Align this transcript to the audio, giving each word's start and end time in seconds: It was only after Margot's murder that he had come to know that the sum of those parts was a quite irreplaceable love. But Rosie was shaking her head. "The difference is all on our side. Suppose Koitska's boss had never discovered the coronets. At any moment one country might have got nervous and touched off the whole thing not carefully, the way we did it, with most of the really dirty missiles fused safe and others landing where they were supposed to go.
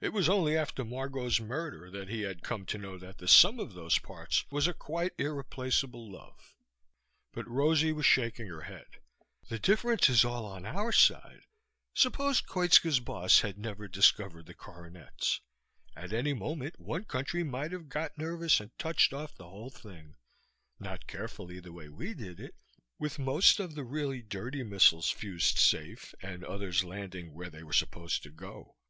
It 0.00 0.14
was 0.14 0.26
only 0.26 0.56
after 0.56 0.86
Margot's 0.86 1.38
murder 1.38 1.90
that 1.90 2.08
he 2.08 2.22
had 2.22 2.42
come 2.42 2.64
to 2.64 2.78
know 2.78 2.96
that 2.96 3.18
the 3.18 3.28
sum 3.28 3.60
of 3.60 3.74
those 3.74 3.98
parts 3.98 4.46
was 4.50 4.66
a 4.66 4.72
quite 4.72 5.12
irreplaceable 5.20 6.10
love. 6.10 6.54
But 7.34 7.46
Rosie 7.46 7.92
was 7.92 8.06
shaking 8.06 8.46
her 8.46 8.62
head. 8.62 8.86
"The 9.50 9.58
difference 9.58 10.08
is 10.08 10.24
all 10.24 10.46
on 10.46 10.64
our 10.64 10.92
side. 10.92 11.42
Suppose 11.92 12.40
Koitska's 12.40 13.00
boss 13.00 13.40
had 13.40 13.58
never 13.58 13.86
discovered 13.86 14.46
the 14.46 14.54
coronets. 14.54 15.42
At 15.94 16.14
any 16.14 16.32
moment 16.32 16.80
one 16.80 17.04
country 17.04 17.44
might 17.44 17.72
have 17.72 17.90
got 17.90 18.16
nervous 18.16 18.60
and 18.60 18.70
touched 18.78 19.12
off 19.12 19.34
the 19.36 19.50
whole 19.50 19.68
thing 19.68 20.16
not 20.78 21.06
carefully, 21.06 21.60
the 21.60 21.70
way 21.74 21.90
we 21.90 22.14
did 22.14 22.40
it, 22.40 22.54
with 22.98 23.18
most 23.18 23.60
of 23.60 23.74
the 23.74 23.84
really 23.84 24.22
dirty 24.22 24.62
missiles 24.62 25.10
fused 25.10 25.58
safe 25.58 26.14
and 26.22 26.44
others 26.44 26.82
landing 26.82 27.34
where 27.34 27.50
they 27.50 27.62
were 27.62 27.74
supposed 27.74 28.22
to 28.22 28.30
go. 28.30 28.76